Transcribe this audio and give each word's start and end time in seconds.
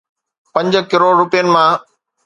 پنج 0.53 0.73
ڪروڙ 0.91 1.11
روپين 1.21 1.45
مان 1.53 1.71